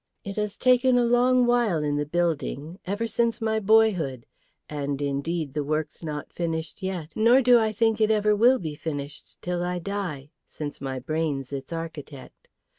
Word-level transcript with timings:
It 0.23 0.35
has 0.37 0.57
taken 0.57 0.97
a 0.97 1.05
long 1.05 1.45
while 1.45 1.83
in 1.83 1.95
the 1.95 2.07
building, 2.07 2.79
ever 2.87 3.05
since 3.05 3.39
my 3.39 3.59
boyhood; 3.59 4.25
and 4.67 4.99
indeed 4.99 5.53
the 5.53 5.63
work's 5.63 6.03
not 6.03 6.33
finished 6.33 6.81
yet, 6.81 7.11
nor 7.15 7.39
do 7.43 7.59
I 7.59 7.71
think 7.71 8.01
it 8.01 8.09
ever 8.09 8.35
will 8.35 8.57
be 8.57 8.73
finished 8.73 9.39
till 9.43 9.61
I 9.61 9.77
die, 9.77 10.31
since 10.47 10.81
my 10.81 10.97
brain's 10.97 11.53
its 11.53 11.71
architect. 11.71 12.47